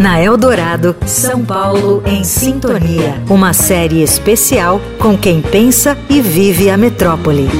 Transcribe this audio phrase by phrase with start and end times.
[0.00, 3.22] Na Eldorado, São Paulo em Sintonia.
[3.28, 7.42] Uma série especial com quem pensa e vive a metrópole.
[7.42, 7.50] Olho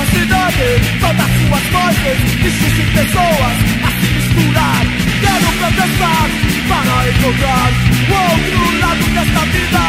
[0.00, 3.54] a cidade, todas suas coisas, existem pessoas
[3.84, 4.84] a se misturar.
[5.20, 6.28] Quero protestar
[6.70, 7.70] para encontrar
[8.10, 9.84] o outro lado desta vida.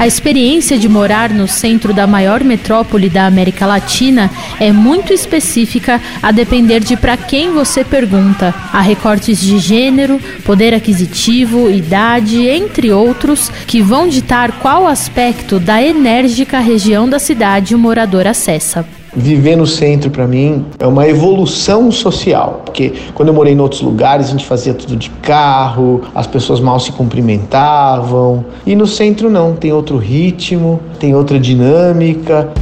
[0.00, 6.00] A experiência de morar no centro da maior metrópole da América Latina é muito específica
[6.22, 8.54] a depender de para quem você pergunta.
[8.72, 15.82] Há recortes de gênero, poder aquisitivo, idade, entre outros, que vão ditar qual aspecto da
[15.82, 18.99] enérgica região da cidade o morador acessa.
[19.14, 23.80] Viver no centro para mim é uma evolução social, porque quando eu morei em outros
[23.80, 29.28] lugares a gente fazia tudo de carro, as pessoas mal se cumprimentavam, e no centro
[29.28, 32.52] não, tem outro ritmo, tem outra dinâmica.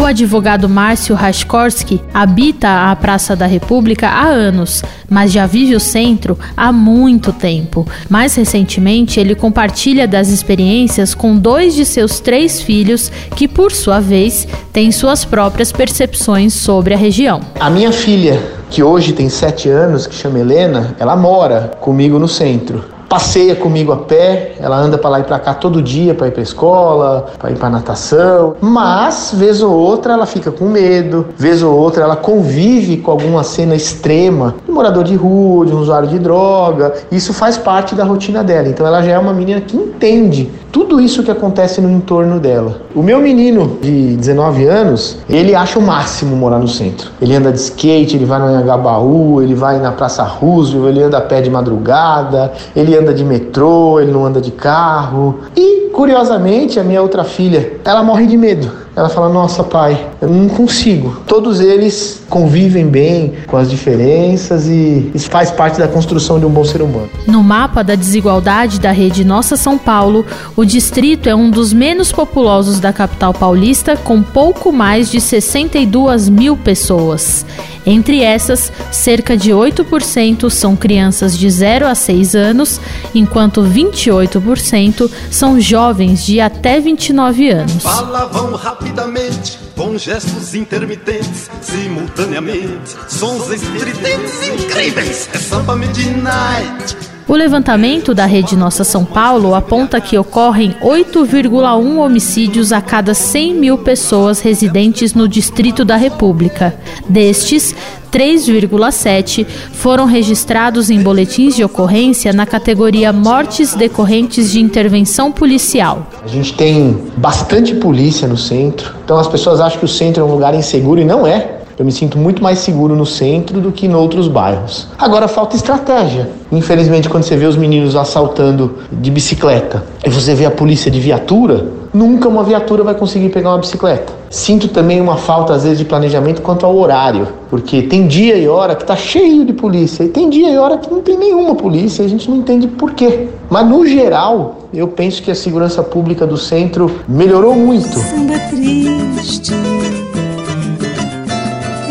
[0.00, 5.80] O advogado Márcio Raskorski habita a Praça da República há anos, mas já vive o
[5.80, 7.86] centro há muito tempo.
[8.08, 14.00] Mais recentemente, ele compartilha das experiências com dois de seus três filhos, que, por sua
[14.00, 17.42] vez, têm suas próprias percepções sobre a região.
[17.60, 22.26] A minha filha, que hoje tem sete anos, que chama Helena, ela mora comigo no
[22.26, 26.28] centro passeia comigo a pé, ela anda para lá e para cá todo dia para
[26.28, 31.26] ir para escola, para ir para natação, mas vez ou outra ela fica com medo,
[31.36, 35.80] vez ou outra ela convive com alguma cena extrema, de morador de rua, de um
[35.80, 36.94] usuário de droga.
[37.10, 38.68] Isso faz parte da rotina dela.
[38.68, 42.82] Então ela já é uma menina que entende tudo isso que acontece no entorno dela.
[42.94, 47.10] O meu menino de 19 anos, ele acha o máximo morar no centro.
[47.20, 51.18] Ele anda de skate, ele vai no Anhangabaú, ele vai na Praça Roosevelt, ele anda
[51.18, 55.40] a pé de madrugada, ele anda de metrô, ele não anda de carro.
[55.56, 58.70] E, curiosamente, a minha outra filha, ela morre de medo.
[58.94, 61.16] Ela fala: Nossa, pai, eu não consigo.
[61.26, 66.50] Todos eles convivem bem com as diferenças e isso faz parte da construção de um
[66.50, 67.10] bom ser humano.
[67.26, 70.24] No mapa da desigualdade da rede Nossa São Paulo,
[70.56, 76.28] o distrito é um dos menos populosos da capital paulista, com pouco mais de 62
[76.28, 77.44] mil pessoas.
[77.84, 82.80] Entre essas, cerca de 8% são crianças de 0 a 6 anos,
[83.14, 87.82] enquanto 28% são jovens de até 29 anos.
[87.82, 95.30] Falavam rapidamente, com gestos intermitentes, simultaneamente, sons estridentes incríveis.
[95.32, 96.98] É samba midnight.
[97.26, 103.54] O levantamento da Rede Nossa São Paulo aponta que ocorrem 8,1 homicídios a cada 100
[103.54, 106.76] mil pessoas residentes no Distrito da República.
[107.08, 107.74] Destes,
[108.10, 116.06] 3,7 foram registrados em boletins de ocorrência na categoria mortes decorrentes de intervenção policial.
[116.22, 120.26] A gente tem bastante polícia no centro, então as pessoas acham que o centro é
[120.26, 121.60] um lugar inseguro e não é.
[121.78, 124.86] Eu me sinto muito mais seguro no centro do que em outros bairros.
[124.98, 126.28] Agora falta estratégia.
[126.52, 131.00] Infelizmente, quando você vê os meninos assaltando de bicicleta e você vê a polícia de
[131.00, 134.12] viatura, nunca uma viatura vai conseguir pegar uma bicicleta.
[134.30, 138.48] Sinto também uma falta, às vezes, de planejamento quanto ao horário, porque tem dia e
[138.48, 141.54] hora que tá cheio de polícia, e tem dia e hora que não tem nenhuma
[141.54, 143.28] polícia, e a gente não entende por quê.
[143.48, 147.98] Mas, no geral, eu penso que a segurança pública do centro melhorou muito.
[147.98, 149.52] Samba triste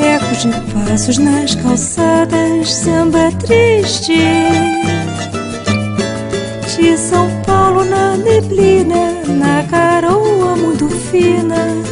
[0.10, 4.14] ecos de passos nas calçadas, samba triste.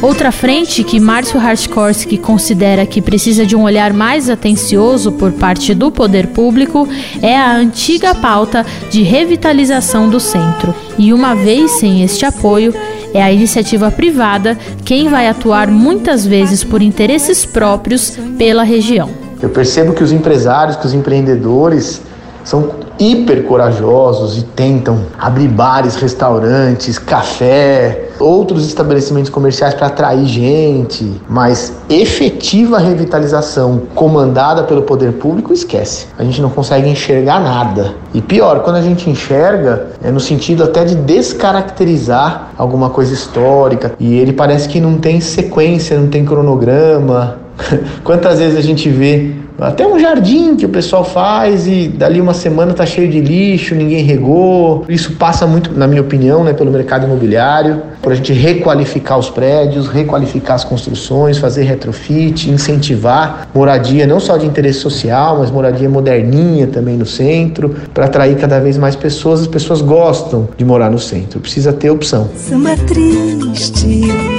[0.00, 5.74] Outra frente que Márcio Hartkorski considera que precisa de um olhar mais atencioso por parte
[5.74, 6.88] do poder público
[7.20, 10.72] é a antiga pauta de revitalização do centro.
[10.96, 12.72] E uma vez sem este apoio,
[13.12, 19.10] é a iniciativa privada quem vai atuar muitas vezes por interesses próprios pela região.
[19.42, 22.00] Eu percebo que os empresários, que os empreendedores
[22.48, 31.20] são hiper corajosos e tentam abrir bares, restaurantes, café, outros estabelecimentos comerciais para atrair gente,
[31.28, 36.06] mas efetiva revitalização comandada pelo poder público esquece.
[36.18, 37.94] A gente não consegue enxergar nada.
[38.14, 43.94] E pior, quando a gente enxerga, é no sentido até de descaracterizar alguma coisa histórica,
[44.00, 47.46] e ele parece que não tem sequência, não tem cronograma.
[48.04, 52.32] Quantas vezes a gente vê até um jardim que o pessoal faz e dali uma
[52.32, 54.84] semana tá cheio de lixo, ninguém regou.
[54.88, 59.28] Isso passa muito, na minha opinião, né, pelo mercado imobiliário, por a gente requalificar os
[59.28, 65.88] prédios, requalificar as construções, fazer retrofit, incentivar moradia não só de interesse social, mas moradia
[65.88, 69.40] moderninha também no centro, para atrair cada vez mais pessoas.
[69.40, 72.28] As pessoas gostam de morar no centro, precisa ter opção.
[72.36, 74.37] Samba triste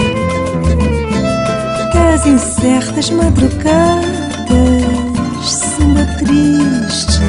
[2.20, 4.04] nas incertas madrugadas,
[5.46, 7.22] samba triste.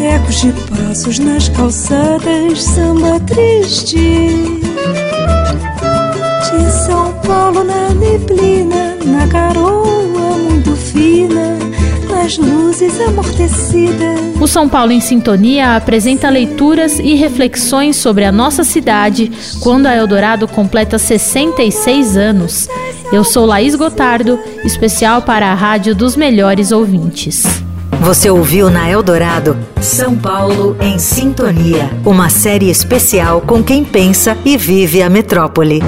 [0.00, 3.98] Ecos de passos nas calçadas, samba triste.
[6.50, 9.83] De São Paulo na neblina, na fina
[12.24, 14.18] as luzes amortecidas.
[14.40, 19.30] O São Paulo em Sintonia apresenta leituras e reflexões sobre a nossa cidade
[19.60, 22.68] quando a Eldorado completa 66 anos.
[23.12, 27.44] Eu sou Laís Gotardo, especial para a Rádio dos Melhores Ouvintes.
[28.00, 34.56] Você ouviu na Eldorado São Paulo em Sintonia, uma série especial com quem pensa e
[34.56, 35.82] vive a metrópole.